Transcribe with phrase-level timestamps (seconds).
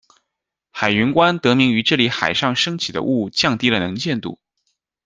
[0.71, 4.39] 海云关得名于这里海上升起的雾降低了能见度。